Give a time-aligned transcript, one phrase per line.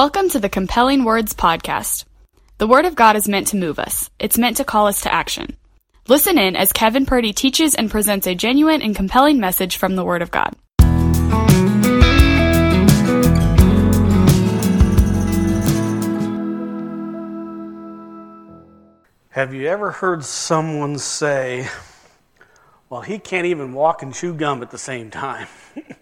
[0.00, 2.06] Welcome to the Compelling Words Podcast.
[2.56, 5.12] The Word of God is meant to move us, it's meant to call us to
[5.12, 5.58] action.
[6.08, 10.02] Listen in as Kevin Purdy teaches and presents a genuine and compelling message from the
[10.02, 10.56] Word of God.
[19.28, 21.68] Have you ever heard someone say,
[22.88, 25.48] well, he can't even walk and chew gum at the same time?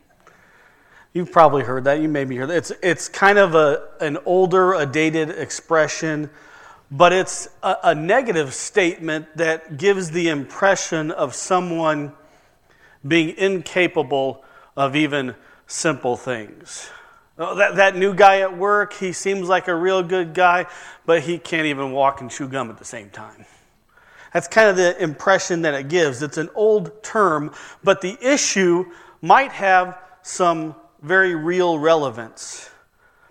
[1.12, 2.00] You've probably heard that.
[2.00, 2.56] You maybe heard that.
[2.56, 6.30] It's, it's kind of a, an older, a dated expression,
[6.90, 12.12] but it's a, a negative statement that gives the impression of someone
[13.06, 14.44] being incapable
[14.76, 15.34] of even
[15.66, 16.90] simple things.
[17.38, 20.66] Oh, that, that new guy at work, he seems like a real good guy,
[21.06, 23.46] but he can't even walk and chew gum at the same time.
[24.32, 26.22] That's kind of the impression that it gives.
[26.22, 28.86] It's an old term, but the issue
[29.22, 32.70] might have some very real relevance.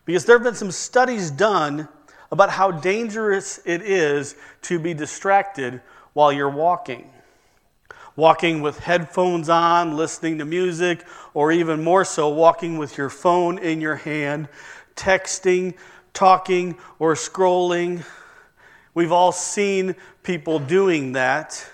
[0.05, 1.87] Because there have been some studies done
[2.31, 5.81] about how dangerous it is to be distracted
[6.13, 7.09] while you're walking.
[8.15, 13.59] Walking with headphones on, listening to music, or even more so, walking with your phone
[13.59, 14.47] in your hand,
[14.95, 15.75] texting,
[16.13, 18.03] talking, or scrolling.
[18.93, 21.69] We've all seen people doing that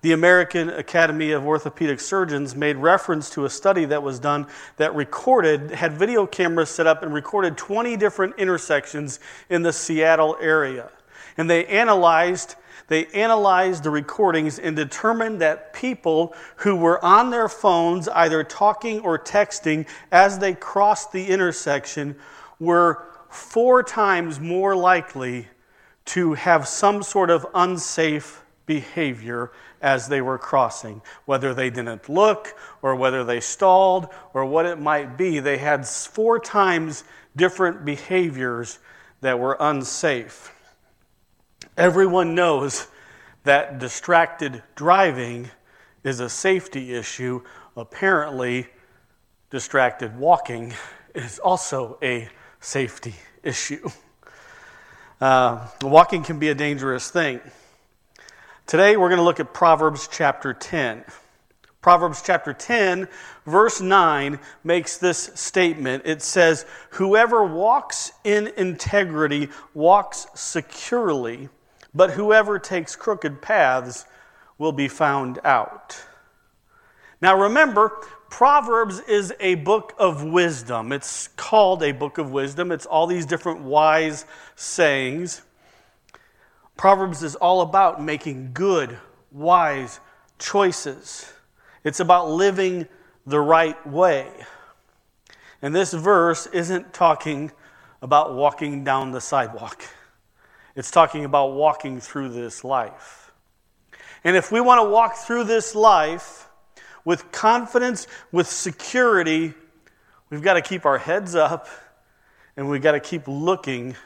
[0.00, 4.46] the American Academy of Orthopedic Surgeons made reference to a study that was done
[4.76, 9.18] that recorded, had video cameras set up and recorded 20 different intersections
[9.50, 10.90] in the Seattle area.
[11.36, 12.54] And they analyzed
[12.88, 19.00] they analyzed the recordings and determined that people who were on their phones, either talking
[19.00, 22.16] or texting as they crossed the intersection,
[22.58, 25.48] were four times more likely
[26.06, 31.02] to have some sort of unsafe behavior as they were crossing.
[31.24, 35.86] Whether they didn't look or whether they stalled or what it might be, they had
[35.86, 37.04] four times
[37.36, 38.78] different behaviors
[39.20, 40.54] that were unsafe.
[41.76, 42.88] Everyone knows
[43.44, 45.50] that distracted driving
[46.04, 47.42] is a safety issue.
[47.76, 48.66] Apparently,
[49.50, 50.74] distracted walking
[51.14, 52.28] is also a
[52.60, 53.88] safety issue.
[55.20, 57.40] Uh, walking can be a dangerous thing.
[58.68, 61.02] Today we're going to look at Proverbs chapter 10.
[61.80, 63.08] Proverbs chapter 10,
[63.46, 66.02] verse 9 makes this statement.
[66.04, 71.48] It says, Whoever walks in integrity walks securely,
[71.94, 74.04] but whoever takes crooked paths
[74.58, 76.04] will be found out.
[77.22, 77.88] Now remember,
[78.28, 80.92] Proverbs is a book of wisdom.
[80.92, 82.70] It's called a book of wisdom.
[82.70, 84.26] It's all these different wise
[84.56, 85.40] sayings.
[86.78, 88.96] Proverbs is all about making good,
[89.32, 89.98] wise
[90.38, 91.30] choices.
[91.82, 92.86] It's about living
[93.26, 94.30] the right way.
[95.60, 97.50] And this verse isn't talking
[98.00, 99.82] about walking down the sidewalk,
[100.76, 103.32] it's talking about walking through this life.
[104.22, 106.48] And if we want to walk through this life
[107.04, 109.52] with confidence, with security,
[110.30, 111.66] we've got to keep our heads up
[112.56, 113.96] and we've got to keep looking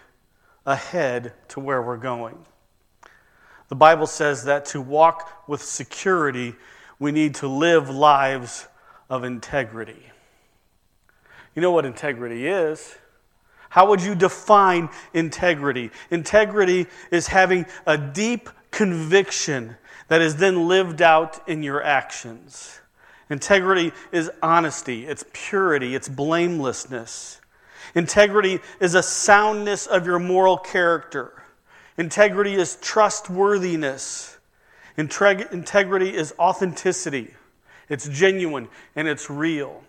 [0.65, 2.47] ahead to where we're going.
[3.73, 6.55] The Bible says that to walk with security,
[6.99, 8.69] we need to live lives
[9.09, 10.13] of integrity.
[11.55, 12.95] You know what integrity is?
[13.71, 15.91] How would you define integrity?
[16.11, 19.77] Integrity is having a deep conviction
[20.09, 22.79] that is then lived out in your actions.
[23.31, 27.41] Integrity is honesty, it's purity, it's blamelessness.
[27.95, 31.42] Integrity is a soundness of your moral character.
[31.99, 34.39] Integrity is trustworthiness.
[34.97, 37.35] Integrity is authenticity.
[37.89, 39.83] It's genuine and it's real.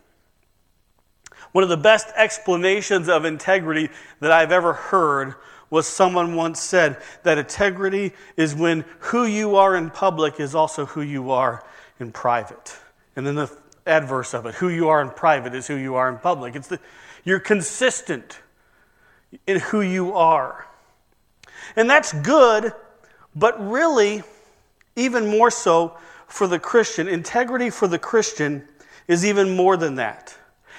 [1.51, 5.35] One of the best explanations of integrity that I've ever heard
[5.69, 10.85] was someone once said that integrity is when who you are in public is also
[10.85, 11.63] who you are
[11.99, 12.77] in private.
[13.15, 13.51] And then the
[13.85, 16.55] adverse of it, who you are in private is who you are in public.
[16.55, 16.79] It's the,
[17.23, 18.39] you're consistent
[19.47, 20.67] in who you are.
[21.75, 22.73] And that's good,
[23.35, 24.23] but really,
[24.95, 28.67] even more so for the Christian, integrity for the Christian
[29.07, 30.35] is even more than that.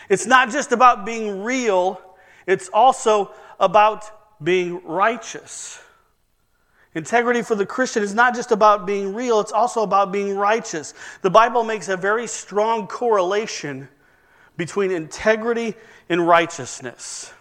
[0.08, 2.00] It's not just about being real,
[2.46, 5.80] it's also about being righteous.
[6.94, 10.94] Integrity for the Christian is not just about being real, it's also about being righteous.
[11.22, 13.88] The Bible makes a very strong correlation
[14.56, 15.74] between integrity
[16.08, 17.32] and righteousness.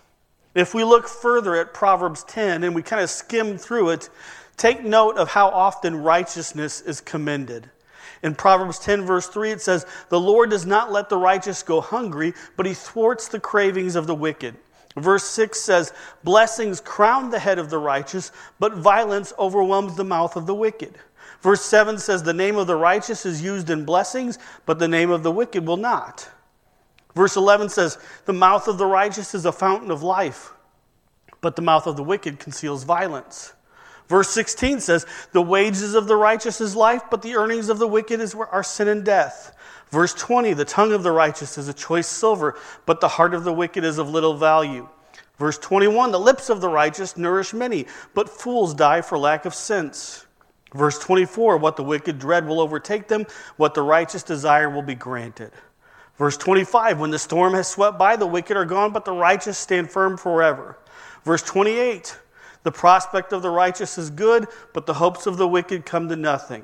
[0.56, 4.10] If we look further at Proverbs 10 and we kind of skim through it,
[4.56, 7.70] take note of how often righteousness is commended.
[8.22, 11.82] In Proverbs 10, verse 3, it says, The Lord does not let the righteous go
[11.82, 14.56] hungry, but he thwarts the cravings of the wicked.
[14.96, 15.92] Verse 6 says,
[16.24, 20.98] Blessings crown the head of the righteous, but violence overwhelms the mouth of the wicked.
[21.42, 25.10] Verse 7 says, The name of the righteous is used in blessings, but the name
[25.10, 26.30] of the wicked will not.
[27.16, 30.54] Verse 11 says, The mouth of the righteous is a fountain of life,
[31.42, 33.54] but the mouth of the wicked conceals violence.
[34.08, 37.88] Verse 16 says, The wages of the righteous is life, but the earnings of the
[37.88, 39.56] wicked is, are sin and death.
[39.92, 43.44] Verse 20, The tongue of the righteous is a choice silver, but the heart of
[43.44, 44.90] the wicked is of little value.
[45.38, 49.54] Verse 21, The lips of the righteous nourish many, but fools die for lack of
[49.54, 50.26] sense.
[50.74, 53.26] Verse 24, What the wicked dread will overtake them,
[53.58, 55.52] what the righteous desire will be granted.
[56.18, 59.58] Verse 25, When the storm has swept by, the wicked are gone, but the righteous
[59.58, 60.78] stand firm forever.
[61.24, 62.18] Verse 28,
[62.64, 66.16] The prospect of the righteous is good, but the hopes of the wicked come to
[66.16, 66.64] nothing.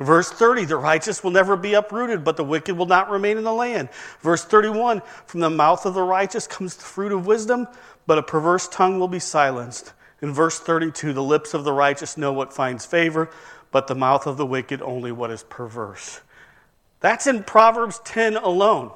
[0.00, 3.44] Verse 30, the righteous will never be uprooted, but the wicked will not remain in
[3.44, 3.88] the land.
[4.20, 7.66] Verse 31, from the mouth of the righteous comes the fruit of wisdom,
[8.06, 9.92] but a perverse tongue will be silenced.
[10.22, 13.28] In verse 32, the lips of the righteous know what finds favor,
[13.72, 16.20] but the mouth of the wicked only what is perverse.
[17.00, 18.92] That's in Proverbs 10 alone.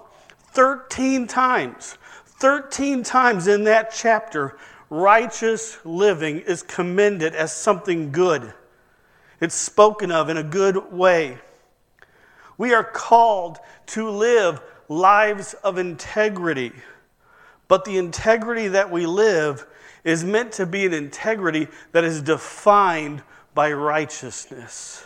[0.52, 1.96] 13 times,
[2.26, 4.58] 13 times in that chapter,
[4.90, 8.52] righteous living is commended as something good.
[9.40, 11.38] It's spoken of in a good way.
[12.58, 16.72] We are called to live lives of integrity.
[17.66, 19.66] But the integrity that we live
[20.04, 23.22] is meant to be an integrity that is defined
[23.54, 25.04] by righteousness.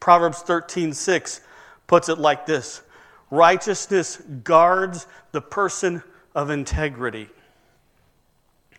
[0.00, 1.40] Proverbs 13 6
[1.86, 2.82] puts it like this
[3.30, 6.02] Righteousness guards the person
[6.34, 7.28] of integrity.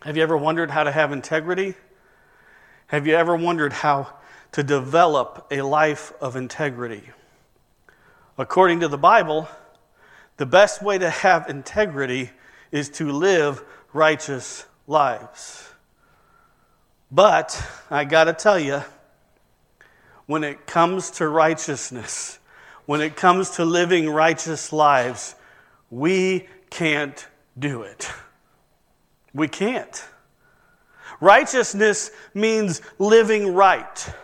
[0.02, 1.74] Have you ever wondered how to have integrity?
[2.86, 4.08] Have you ever wondered how
[4.52, 7.02] to develop a life of integrity?
[8.38, 9.48] According to the Bible,
[10.38, 12.30] the best way to have integrity
[12.70, 13.62] is to live
[13.92, 15.68] righteous lives.
[17.10, 18.82] But I got to tell you,
[20.26, 22.38] when it comes to righteousness,
[22.88, 25.34] when it comes to living righteous lives,
[25.90, 28.10] we can't do it.
[29.34, 30.06] We can't.
[31.20, 34.14] Righteousness means living right.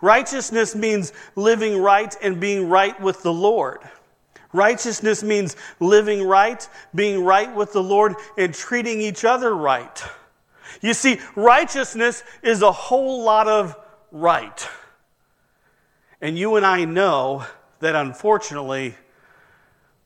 [0.00, 3.80] Righteousness means living right and being right with the Lord.
[4.50, 10.02] Righteousness means living right, being right with the Lord, and treating each other right.
[10.80, 13.76] You see, righteousness is a whole lot of
[14.10, 14.66] right.
[16.22, 17.44] And you and I know
[17.80, 18.96] that unfortunately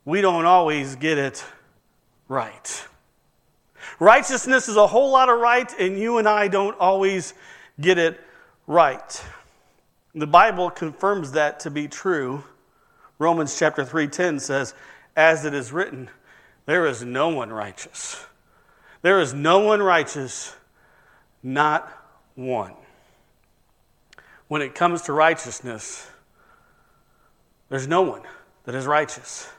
[0.05, 1.43] we don't always get it
[2.27, 2.87] right.
[3.99, 7.33] Righteousness is a whole lot of right, and you and I don't always
[7.79, 8.19] get it
[8.67, 9.25] right.
[10.13, 12.43] The Bible confirms that to be true.
[13.17, 14.73] Romans chapter 3:10 says,
[15.15, 16.09] "As it is written,
[16.65, 18.25] there is no one righteous.
[19.01, 20.55] There is no one righteous,
[21.41, 21.89] not
[22.35, 22.75] one."
[24.47, 26.10] When it comes to righteousness,
[27.71, 28.21] there's no one
[28.65, 29.49] that is righteous.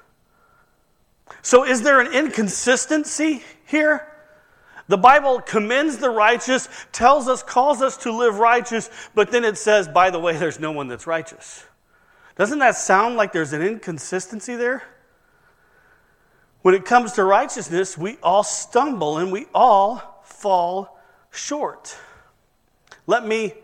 [1.40, 4.06] So, is there an inconsistency here?
[4.86, 9.56] The Bible commends the righteous, tells us, calls us to live righteous, but then it
[9.56, 11.64] says, by the way, there's no one that's righteous.
[12.36, 14.82] Doesn't that sound like there's an inconsistency there?
[16.60, 21.00] When it comes to righteousness, we all stumble and we all fall
[21.30, 21.96] short.
[23.06, 23.54] Let me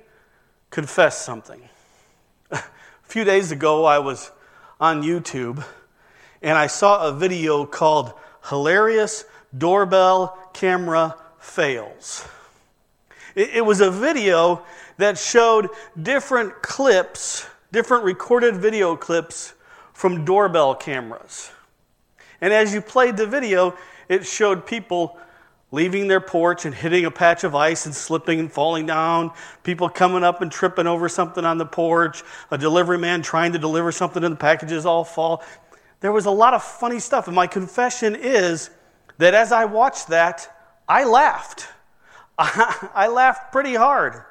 [0.71, 1.69] confess something.
[2.51, 2.63] A
[3.03, 4.31] few days ago, I was
[4.81, 5.65] on YouTube
[6.43, 8.13] and I saw a video called
[8.49, 9.25] Hilarious
[9.57, 12.27] Doorbell Camera Fails.
[13.35, 14.63] It, it was a video
[14.99, 15.69] that showed
[16.01, 19.55] different clips, different recorded video clips
[19.93, 21.51] from doorbell cameras.
[22.41, 23.77] And as you played the video,
[24.09, 25.19] it showed people
[25.71, 29.31] leaving their porch and hitting a patch of ice and slipping and falling down,
[29.63, 33.59] people coming up and tripping over something on the porch, a delivery man trying to
[33.59, 35.43] deliver something and the packages all fall.
[36.01, 37.27] There was a lot of funny stuff.
[37.27, 38.71] And my confession is
[39.19, 40.49] that as I watched that,
[40.89, 41.69] I laughed.
[42.39, 44.23] I laughed pretty hard.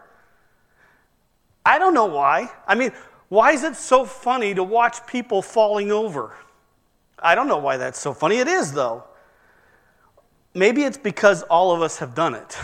[1.66, 2.50] I don't know why.
[2.66, 2.94] I mean,
[3.30, 6.34] why is it so funny to watch people falling over?
[7.20, 8.38] I don't know why that's so funny.
[8.38, 9.04] It is, though.
[10.58, 12.58] Maybe it's because all of us have done it.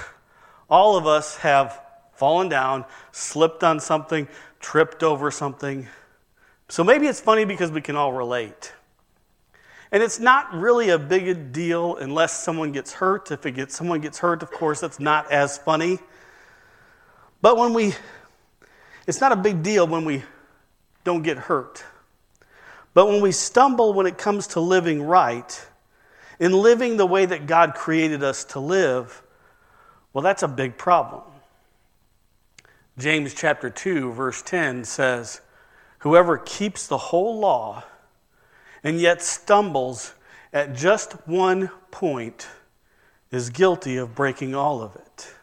[0.67, 1.79] All of us have
[2.15, 4.27] fallen down, slipped on something,
[4.59, 5.87] tripped over something.
[6.69, 8.73] So maybe it's funny because we can all relate.
[9.91, 13.29] And it's not really a big deal unless someone gets hurt.
[13.29, 15.99] If it gets, someone gets hurt, of course, that's not as funny.
[17.43, 17.93] But when we,
[19.05, 20.23] it's not a big deal when we
[21.03, 21.83] don't get hurt.
[22.95, 25.67] But when we stumble when it comes to living right,
[26.43, 29.23] in living the way that God created us to live,
[30.11, 31.23] well, that's a big problem.
[32.97, 35.39] James chapter 2, verse 10 says,
[35.99, 37.85] Whoever keeps the whole law
[38.83, 40.15] and yet stumbles
[40.51, 42.49] at just one point
[43.31, 45.33] is guilty of breaking all of it.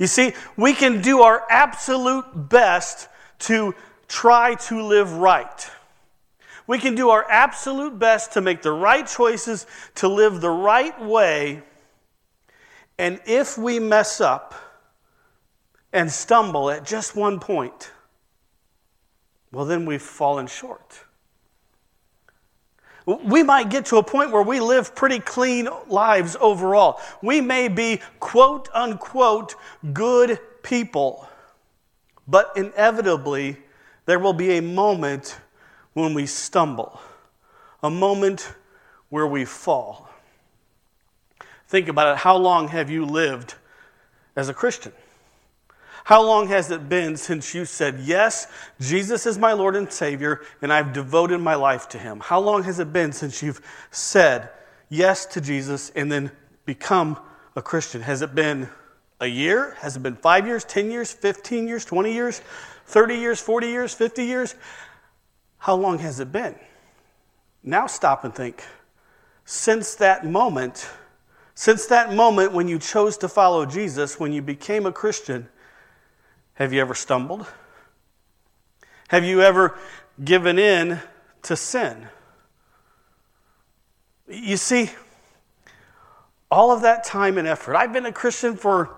[0.00, 3.06] You see, we can do our absolute best
[3.40, 3.76] to
[4.08, 5.70] try to live right.
[6.70, 11.04] We can do our absolute best to make the right choices, to live the right
[11.04, 11.64] way.
[12.96, 14.54] And if we mess up
[15.92, 17.90] and stumble at just one point,
[19.50, 21.00] well, then we've fallen short.
[23.04, 27.00] We might get to a point where we live pretty clean lives overall.
[27.20, 29.56] We may be quote unquote
[29.92, 31.28] good people,
[32.28, 33.56] but inevitably
[34.06, 35.36] there will be a moment
[35.94, 37.00] when we stumble,
[37.82, 38.52] a moment
[39.08, 40.08] where we fall.
[41.68, 42.18] Think about it.
[42.18, 43.54] How long have you lived
[44.36, 44.92] as a Christian?
[46.04, 48.48] How long has it been since you said, Yes,
[48.80, 52.20] Jesus is my Lord and Savior, and I've devoted my life to Him?
[52.20, 54.50] How long has it been since you've said
[54.88, 56.30] yes to Jesus and then
[56.64, 57.18] become
[57.54, 58.02] a Christian?
[58.02, 58.68] Has it been
[59.20, 59.76] a year?
[59.80, 62.40] Has it been five years, 10 years, 15 years, 20 years,
[62.86, 64.54] 30 years, 40 years, 50 years?
[65.60, 66.54] How long has it been?
[67.62, 68.64] Now stop and think.
[69.44, 70.88] Since that moment,
[71.54, 75.48] since that moment when you chose to follow Jesus, when you became a Christian,
[76.54, 77.46] have you ever stumbled?
[79.08, 79.76] Have you ever
[80.24, 80.98] given in
[81.42, 82.08] to sin?
[84.28, 84.90] You see,
[86.50, 87.76] all of that time and effort.
[87.76, 88.96] I've been a Christian for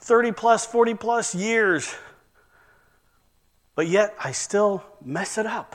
[0.00, 1.92] 30 plus, 40 plus years,
[3.74, 5.74] but yet I still mess it up.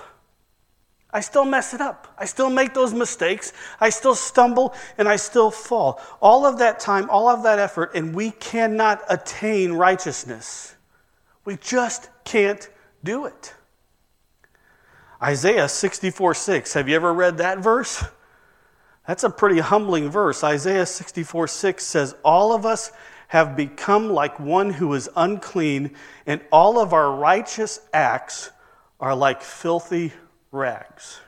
[1.13, 2.07] I still mess it up.
[2.17, 3.51] I still make those mistakes.
[3.79, 6.01] I still stumble and I still fall.
[6.21, 10.75] All of that time, all of that effort, and we cannot attain righteousness.
[11.43, 12.69] We just can't
[13.03, 13.53] do it.
[15.21, 16.73] Isaiah 64 6.
[16.73, 18.03] Have you ever read that verse?
[19.05, 20.43] That's a pretty humbling verse.
[20.43, 22.91] Isaiah 64 6 says, All of us
[23.27, 25.91] have become like one who is unclean,
[26.25, 28.51] and all of our righteous acts
[28.99, 30.13] are like filthy
[30.51, 31.19] rags.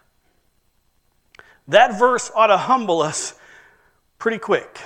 [1.68, 3.36] That verse ought to humble us
[4.18, 4.80] pretty quick.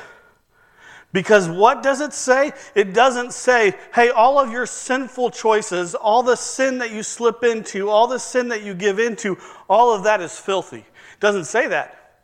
[1.13, 2.51] Because what does it say?
[2.75, 7.43] It doesn't say, hey, all of your sinful choices, all the sin that you slip
[7.43, 9.37] into, all the sin that you give into,
[9.69, 10.79] all of that is filthy.
[10.79, 12.19] It doesn't say that.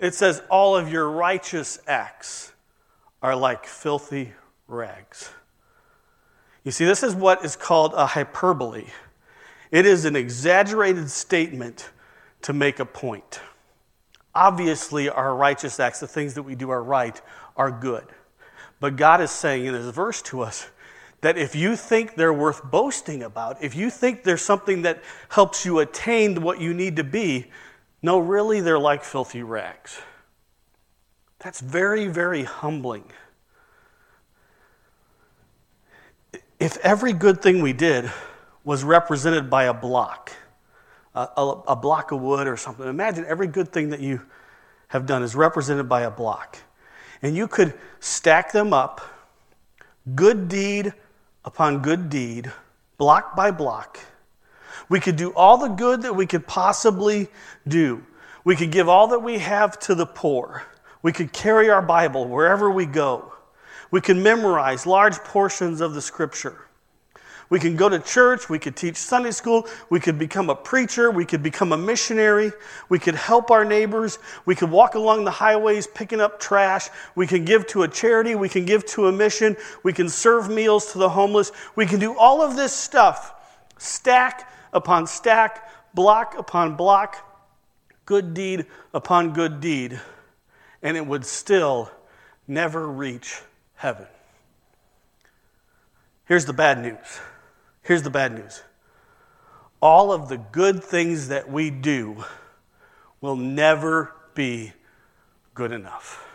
[0.00, 2.52] It says, all of your righteous acts
[3.22, 4.32] are like filthy
[4.66, 5.30] rags.
[6.64, 8.86] You see, this is what is called a hyperbole.
[9.72, 11.90] It is an exaggerated statement
[12.42, 13.40] to make a point.
[14.34, 17.20] Obviously, our righteous acts, the things that we do are right,
[17.56, 18.04] are good.
[18.80, 20.68] But God is saying in this verse to us
[21.22, 25.64] that if you think they're worth boasting about, if you think there's something that helps
[25.64, 27.46] you attain what you need to be,
[28.02, 30.00] no, really, they're like filthy rags.
[31.38, 33.04] That's very, very humbling.
[36.60, 38.10] If every good thing we did
[38.64, 40.32] was represented by a block,
[41.14, 44.22] a, a, a, block of wood or something, imagine every good thing that you
[44.88, 46.58] have done is represented by a block
[47.22, 49.00] and you could stack them up,
[50.14, 50.92] good deed
[51.44, 52.52] upon good deed,
[52.98, 53.98] block by block.
[54.88, 57.28] We could do all the good that we could possibly
[57.66, 58.04] do.
[58.44, 60.64] We could give all that we have to the poor.
[61.02, 63.32] We could carry our Bible wherever we go.
[63.90, 66.66] We could memorize large portions of the scripture.
[67.52, 71.10] We can go to church, we could teach Sunday school, we could become a preacher,
[71.10, 72.50] we could become a missionary,
[72.88, 77.26] we could help our neighbors, we could walk along the highways picking up trash, we
[77.26, 80.92] can give to a charity, we can give to a mission, we can serve meals
[80.92, 81.52] to the homeless.
[81.76, 83.34] We can do all of this stuff,
[83.76, 87.18] stack upon stack, block upon block,
[88.06, 90.00] good deed upon good deed,
[90.82, 91.90] and it would still
[92.48, 93.42] never reach
[93.74, 94.06] heaven.
[96.24, 97.20] Here's the bad news.
[97.82, 98.62] Here's the bad news
[99.80, 102.24] all of the good things that we do
[103.20, 104.72] will never be
[105.54, 106.28] good enough.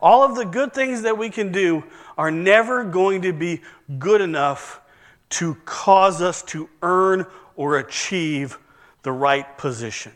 [0.00, 1.84] All of the good things that we can do
[2.18, 3.62] are never going to be
[3.98, 4.80] good enough
[5.30, 7.26] to cause us to earn
[7.56, 8.58] or achieve
[9.02, 10.12] the right position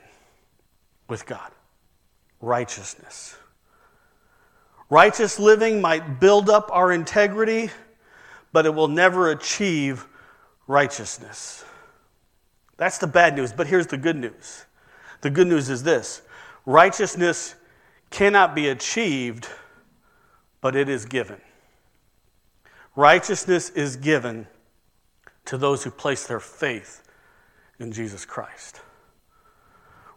[1.08, 1.50] with God
[2.40, 3.36] righteousness.
[4.90, 7.70] Righteous living might build up our integrity
[8.52, 10.06] but it will never achieve
[10.66, 11.64] righteousness.
[12.76, 14.64] That's the bad news, but here's the good news.
[15.20, 16.22] The good news is this
[16.64, 17.54] righteousness
[18.10, 19.48] cannot be achieved,
[20.60, 21.40] but it is given.
[22.94, 24.46] Righteousness is given
[25.44, 27.02] to those who place their faith
[27.78, 28.80] in Jesus Christ.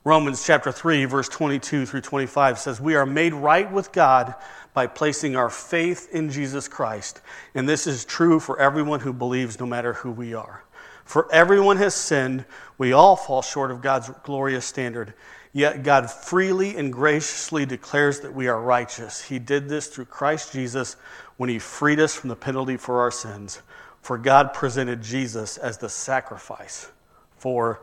[0.04, 4.34] Romans chapter 3, verse 22 through 25 says, We are made right with God
[4.74, 7.22] by placing our faith in Jesus Christ.
[7.54, 10.64] And this is true for everyone who believes, no matter who we are.
[11.06, 12.46] For everyone has sinned.
[12.80, 15.14] We all fall short of God's glorious standard.
[15.54, 19.22] Yet God freely and graciously declares that we are righteous.
[19.22, 20.96] He did this through Christ Jesus
[21.38, 23.62] when He freed us from the penalty for our sins.
[24.02, 26.90] For God presented Jesus as the sacrifice
[27.38, 27.82] for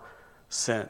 [0.48, 0.88] sin.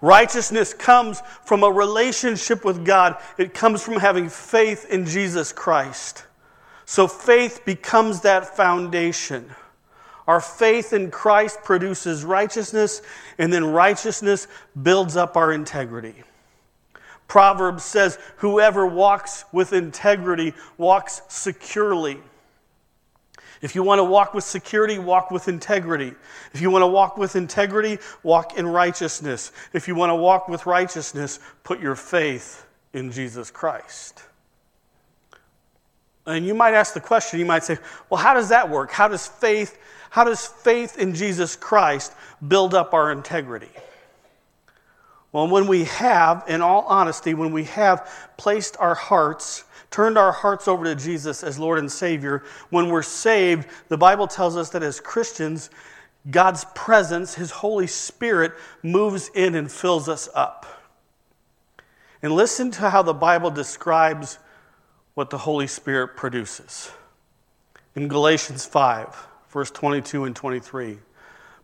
[0.00, 6.24] Righteousness comes from a relationship with God, it comes from having faith in Jesus Christ.
[6.86, 9.50] So faith becomes that foundation.
[10.26, 13.02] Our faith in Christ produces righteousness,
[13.38, 14.48] and then righteousness
[14.80, 16.14] builds up our integrity.
[17.28, 22.18] Proverbs says, Whoever walks with integrity walks securely.
[23.62, 26.14] If you want to walk with security, walk with integrity.
[26.54, 29.52] If you want to walk with integrity, walk in righteousness.
[29.74, 34.22] If you want to walk with righteousness, put your faith in Jesus Christ.
[36.26, 37.76] And you might ask the question, you might say,
[38.08, 38.90] well, how does that work?
[38.90, 39.78] How does faith,
[40.10, 42.14] how does faith in Jesus Christ
[42.46, 43.70] build up our integrity?
[45.32, 50.32] Well, when we have, in all honesty, when we have placed our hearts turned our
[50.32, 54.70] hearts over to Jesus as Lord and Savior, when we're saved, the Bible tells us
[54.70, 55.70] that as Christians,
[56.30, 60.66] God's presence, His Holy Spirit, moves in and fills us up.
[62.22, 64.38] And listen to how the Bible describes
[65.14, 66.92] what the Holy Spirit produces.
[67.96, 70.98] In Galatians 5, verse 22 and 23,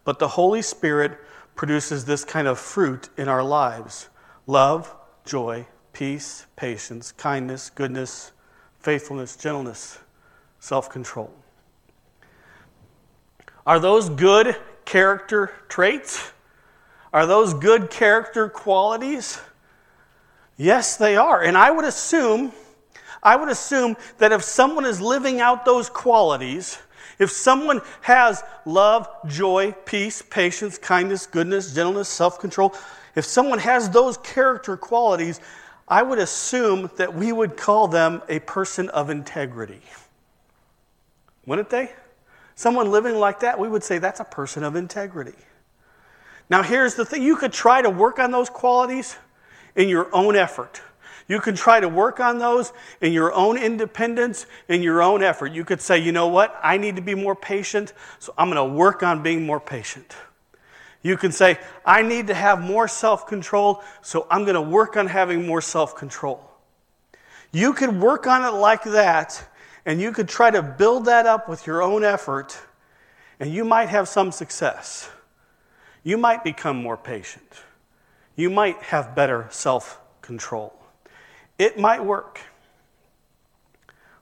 [0.04, 1.18] but the Holy Spirit
[1.54, 4.08] produces this kind of fruit in our lives
[4.46, 8.32] love, joy, peace, patience, kindness, goodness,
[8.80, 9.98] faithfulness, gentleness,
[10.60, 11.32] self control.
[13.66, 16.32] Are those good character traits?
[17.14, 19.40] Are those good character qualities?
[20.58, 21.42] Yes, they are.
[21.42, 22.52] And I would assume,
[23.22, 26.76] I would assume that if someone is living out those qualities,
[27.18, 32.74] if someone has love, joy, peace, patience, kindness, goodness, gentleness, self control,
[33.14, 35.40] if someone has those character qualities,
[35.88, 39.82] I would assume that we would call them a person of integrity.
[41.46, 41.92] Wouldn't they?
[42.56, 45.36] Someone living like that, we would say that's a person of integrity.
[46.48, 49.16] Now, here's the thing you could try to work on those qualities
[49.76, 50.80] in your own effort.
[51.28, 55.52] You can try to work on those in your own independence, in your own effort.
[55.52, 56.58] You could say, you know what?
[56.62, 60.14] I need to be more patient, so I'm going to work on being more patient.
[61.06, 64.96] You can say, I need to have more self control, so I'm going to work
[64.96, 66.50] on having more self control.
[67.52, 69.48] You could work on it like that,
[69.84, 72.58] and you could try to build that up with your own effort,
[73.38, 75.08] and you might have some success.
[76.02, 77.62] You might become more patient.
[78.34, 80.74] You might have better self control.
[81.56, 82.40] It might work.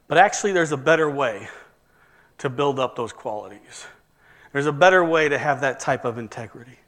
[0.06, 1.48] But actually, there's a better way
[2.36, 3.86] to build up those qualities.
[4.54, 6.78] There's a better way to have that type of integrity.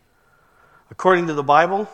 [0.88, 1.88] According to the Bible,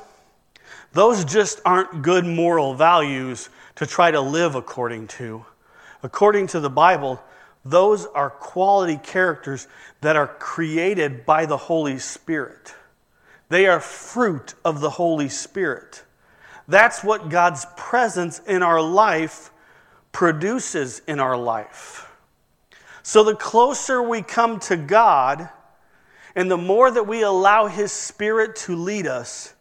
[0.93, 5.47] those just aren't good moral values to try to live according to.
[6.03, 7.23] According to the Bible,
[7.65, 9.67] those are quality characters
[10.03, 12.75] that are created by the Holy Spirit.
[13.49, 16.03] They are fruit of the Holy Spirit.
[16.69, 19.51] That's what God's presence in our life
[20.13, 22.11] produces in our life.
[23.03, 25.49] So the closer we come to God,
[26.35, 29.55] and the more that we allow His Spirit to lead us,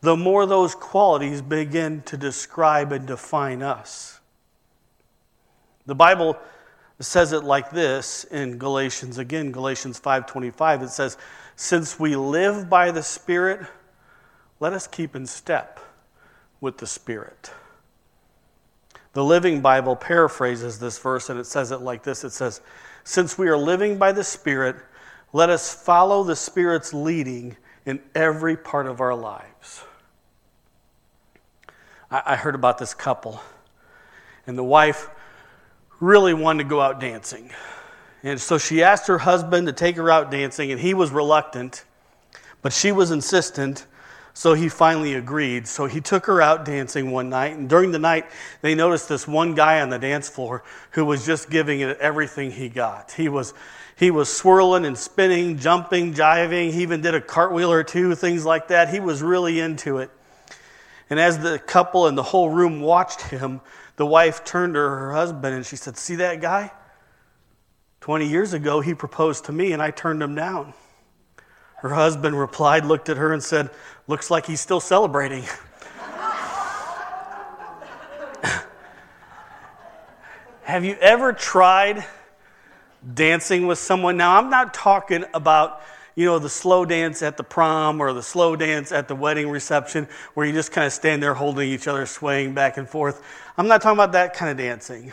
[0.00, 4.20] the more those qualities begin to describe and define us.
[5.86, 6.36] The Bible
[6.98, 11.16] says it like this in Galatians again Galatians 5:25 it says
[11.56, 13.66] since we live by the spirit
[14.60, 15.80] let us keep in step
[16.60, 17.50] with the spirit.
[19.14, 22.60] The Living Bible paraphrases this verse and it says it like this it says
[23.04, 24.76] since we are living by the spirit
[25.32, 29.82] let us follow the Spirit's leading in every part of our lives.
[32.10, 33.40] I, heard about this couple,
[34.46, 35.08] and the wife
[35.98, 37.50] really wanted to go out dancing.
[38.22, 41.84] And so she asked her husband to take her out dancing, and he was reluctant,
[42.60, 43.86] but she was insistent.
[44.34, 45.66] So he finally agreed.
[45.66, 47.56] So he took her out dancing one night.
[47.56, 48.26] And during the night,
[48.62, 52.50] they noticed this one guy on the dance floor who was just giving it everything
[52.50, 53.12] he got.
[53.12, 53.52] He was
[53.96, 56.72] he was swirling and spinning, jumping, jiving.
[56.72, 58.88] He even did a cartwheel or two, things like that.
[58.88, 60.10] He was really into it.
[61.10, 63.60] And as the couple and the whole room watched him,
[63.96, 66.72] the wife turned to her husband and she said, See that guy?
[68.00, 70.74] 20 years ago, he proposed to me and I turned him down.
[71.76, 73.70] Her husband replied, looked at her, and said,
[74.06, 75.42] Looks like he's still celebrating.
[80.62, 82.04] Have you ever tried
[83.14, 84.16] dancing with someone?
[84.16, 85.82] Now, I'm not talking about,
[86.14, 89.48] you know, the slow dance at the prom or the slow dance at the wedding
[89.50, 93.22] reception where you just kind of stand there holding each other, swaying back and forth.
[93.56, 95.12] I'm not talking about that kind of dancing.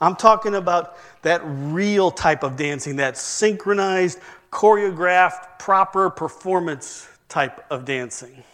[0.00, 4.18] I'm talking about that real type of dancing, that synchronized,
[4.50, 8.44] choreographed, proper performance type of dancing.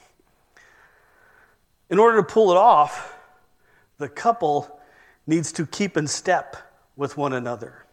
[1.89, 3.17] In order to pull it off,
[3.99, 4.81] the couple
[5.27, 6.57] needs to keep in step
[6.97, 7.85] with one another.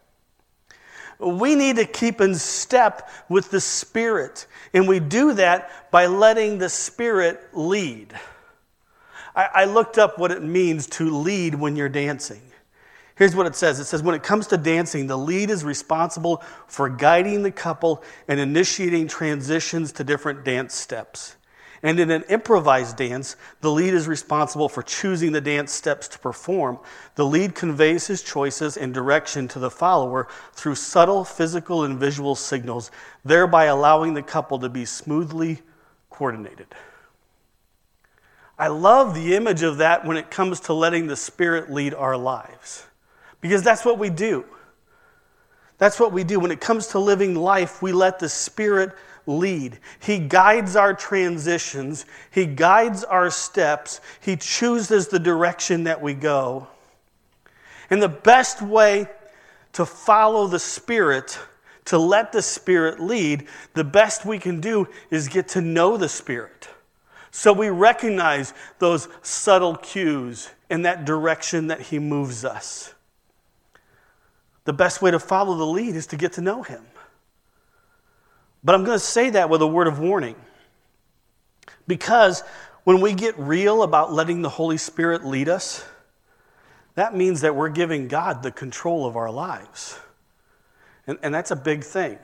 [1.18, 6.58] We need to keep in step with the Spirit, and we do that by letting
[6.58, 8.14] the Spirit lead.
[9.34, 12.42] I, I looked up what it means to lead when you're dancing.
[13.16, 16.42] Here's what it says it says, when it comes to dancing, the lead is responsible
[16.68, 21.34] for guiding the couple and initiating transitions to different dance steps.
[21.82, 26.18] And in an improvised dance, the lead is responsible for choosing the dance steps to
[26.18, 26.78] perform.
[27.14, 32.34] The lead conveys his choices and direction to the follower through subtle physical and visual
[32.34, 32.90] signals,
[33.24, 35.62] thereby allowing the couple to be smoothly
[36.10, 36.66] coordinated.
[38.58, 42.16] I love the image of that when it comes to letting the Spirit lead our
[42.16, 42.84] lives,
[43.40, 44.44] because that's what we do.
[45.78, 46.40] That's what we do.
[46.40, 48.90] When it comes to living life, we let the Spirit
[49.28, 49.78] lead.
[50.00, 56.66] He guides our transitions, He guides our steps, He chooses the direction that we go.
[57.90, 59.06] And the best way
[59.74, 61.38] to follow the Spirit,
[61.84, 66.08] to let the Spirit lead, the best we can do is get to know the
[66.08, 66.68] Spirit.
[67.30, 72.94] So we recognize those subtle cues in that direction that He moves us.
[74.64, 76.84] The best way to follow the lead is to get to know Him.
[78.62, 80.36] But I'm going to say that with a word of warning.
[81.86, 82.42] Because
[82.84, 85.84] when we get real about letting the Holy Spirit lead us,
[86.94, 89.98] that means that we're giving God the control of our lives.
[91.06, 92.18] And, and that's a big thing.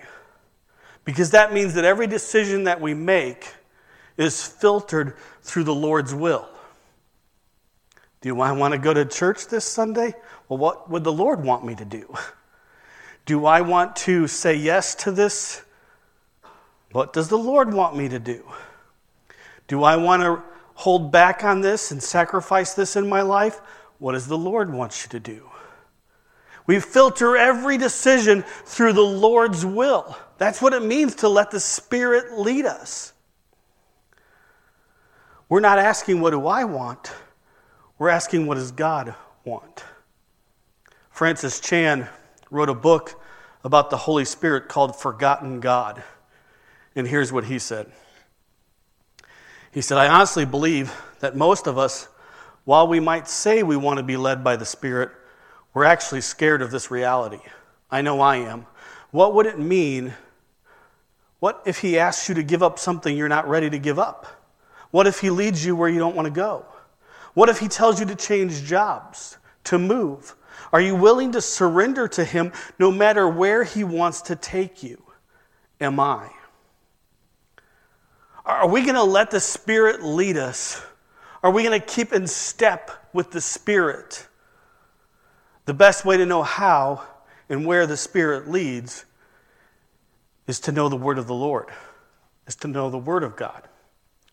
[1.04, 3.52] Because that means that every decision that we make
[4.16, 6.48] is filtered through the Lord's will.
[8.20, 10.14] Do I want to go to church this Sunday?
[10.48, 12.14] Well, what would the Lord want me to do?
[13.26, 15.62] Do I want to say yes to this
[16.94, 18.44] what does the Lord want me to do?
[19.66, 20.40] Do I want to
[20.74, 23.60] hold back on this and sacrifice this in my life?
[23.98, 25.50] What does the Lord want you to do?
[26.68, 30.16] We filter every decision through the Lord's will.
[30.38, 33.12] That's what it means to let the Spirit lead us.
[35.48, 37.12] We're not asking, What do I want?
[37.98, 39.82] We're asking, What does God want?
[41.10, 42.08] Francis Chan
[42.52, 43.20] wrote a book
[43.64, 46.04] about the Holy Spirit called Forgotten God.
[46.96, 47.90] And here's what he said
[49.72, 52.08] He said, I honestly believe that most of us,
[52.64, 55.10] while we might say we want to be led by the Spirit,
[55.72, 57.40] we're actually scared of this reality.
[57.90, 58.66] I know I am.
[59.10, 60.14] What would it mean?
[61.40, 64.26] What if he asks you to give up something you're not ready to give up?
[64.90, 66.64] What if he leads you where you don't want to go?
[67.34, 70.36] What if he tells you to change jobs, to move?
[70.72, 75.02] Are you willing to surrender to him no matter where he wants to take you?
[75.80, 76.30] Am I?
[78.44, 80.82] Are we going to let the Spirit lead us?
[81.42, 84.26] Are we going to keep in step with the Spirit?
[85.64, 87.02] The best way to know how
[87.48, 89.04] and where the Spirit leads
[90.46, 91.70] is to know the word of the Lord,
[92.46, 93.62] is to know the word of God.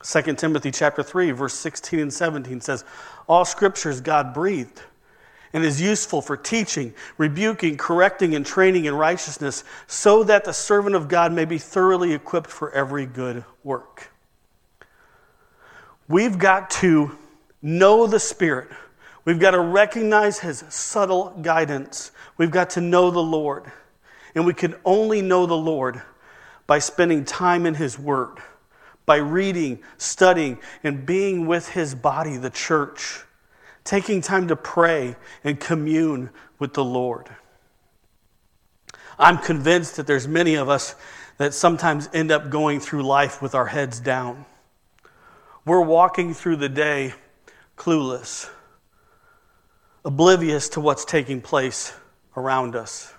[0.04, 2.84] 2 Timothy chapter 3 verse 16 and 17 says,
[3.28, 4.82] "All scripture is God breathed
[5.54, 10.96] and is useful for teaching, rebuking, correcting and training in righteousness, so that the servant
[10.96, 14.10] of God may be thoroughly equipped for every good work."
[16.08, 17.18] We've got to
[17.62, 18.70] know the Spirit.
[19.24, 22.12] We've got to recognize His subtle guidance.
[22.38, 23.72] We've got to know the Lord.
[24.34, 26.02] And we can only know the Lord
[26.68, 28.40] by spending time in His Word,
[29.06, 33.24] by reading, studying, and being with His body, the church,
[33.84, 37.30] taking time to pray and commune with the Lord.
[39.18, 40.96] I'm convinced that there's many of us
[41.38, 44.46] that sometimes end up going through life with our heads down.
[45.66, 47.14] We're walking through the day
[47.78, 48.50] clueless,
[50.06, 51.94] oblivious to what's taking place
[52.38, 53.14] around us.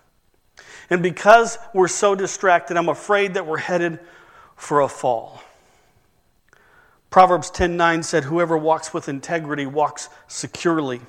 [0.91, 4.01] And because we're so distracted, I'm afraid that we're headed
[4.57, 5.43] for a fall.
[7.13, 11.03] Proverbs 10:9 said whoever walks with integrity walks securely.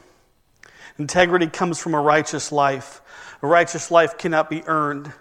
[0.99, 3.01] Integrity comes from a righteous life.
[3.41, 5.13] A righteous life cannot be earned.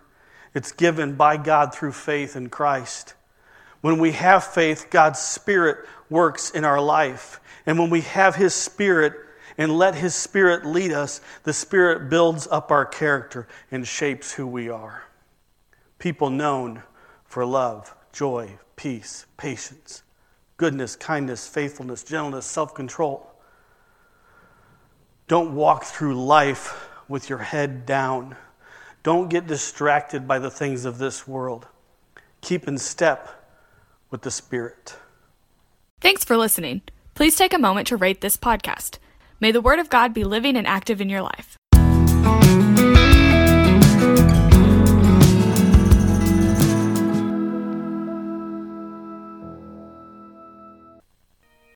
[0.54, 3.14] It's given by God through faith in Christ.
[3.80, 7.40] When we have faith, God's Spirit works in our life.
[7.64, 9.14] And when we have His Spirit
[9.56, 14.48] and let His Spirit lead us, the Spirit builds up our character and shapes who
[14.48, 15.04] we are.
[16.00, 16.82] People known
[17.24, 20.02] for love, joy, peace, patience,
[20.62, 23.28] goodness, kindness, faithfulness, gentleness, self control.
[25.26, 28.36] Don't walk through life with your head down.
[29.02, 31.66] Don't get distracted by the things of this world.
[32.42, 33.44] Keep in step
[34.08, 34.94] with the Spirit.
[36.00, 36.82] Thanks for listening.
[37.14, 38.98] Please take a moment to rate this podcast.
[39.40, 41.56] May the Word of God be living and active in your life.